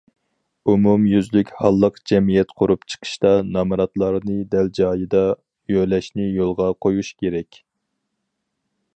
[0.71, 5.21] ئومۇميۈزلۈك ھاللىق جەمئىيەت قۇرۇپ چىقىشتا، نامراتلارنى دەل جايىدا
[5.75, 7.61] يۆلەشنى يولغا قويۇش كېرەك.